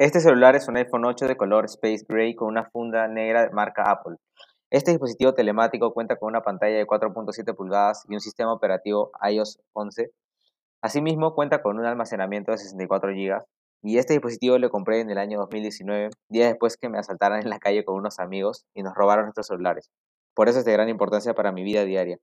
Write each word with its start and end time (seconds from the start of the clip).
Este 0.00 0.20
celular 0.20 0.56
es 0.56 0.66
un 0.66 0.78
iPhone 0.78 1.04
8 1.04 1.26
de 1.26 1.36
color 1.36 1.66
Space 1.66 2.06
Gray 2.08 2.34
con 2.34 2.48
una 2.48 2.64
funda 2.70 3.06
negra 3.06 3.42
de 3.42 3.50
marca 3.50 3.82
Apple. 3.90 4.16
Este 4.70 4.92
dispositivo 4.92 5.34
telemático 5.34 5.92
cuenta 5.92 6.16
con 6.16 6.28
una 6.28 6.40
pantalla 6.40 6.78
de 6.78 6.86
4.7 6.86 7.54
pulgadas 7.54 8.06
y 8.08 8.14
un 8.14 8.20
sistema 8.20 8.50
operativo 8.50 9.10
iOS 9.30 9.60
11. 9.74 10.10
Asimismo, 10.80 11.34
cuenta 11.34 11.60
con 11.60 11.78
un 11.78 11.84
almacenamiento 11.84 12.50
de 12.50 12.56
64 12.56 13.10
GB. 13.10 13.44
Y 13.82 13.98
este 13.98 14.14
dispositivo 14.14 14.56
lo 14.56 14.70
compré 14.70 15.00
en 15.00 15.10
el 15.10 15.18
año 15.18 15.38
2019, 15.38 16.08
días 16.30 16.48
después 16.48 16.78
que 16.78 16.88
me 16.88 16.98
asaltaran 16.98 17.42
en 17.42 17.50
la 17.50 17.58
calle 17.58 17.84
con 17.84 17.96
unos 17.96 18.20
amigos 18.20 18.64
y 18.72 18.82
nos 18.82 18.94
robaron 18.94 19.26
nuestros 19.26 19.48
celulares. 19.48 19.90
Por 20.32 20.48
eso 20.48 20.60
es 20.60 20.64
de 20.64 20.72
gran 20.72 20.88
importancia 20.88 21.34
para 21.34 21.52
mi 21.52 21.62
vida 21.62 21.84
diaria. 21.84 22.16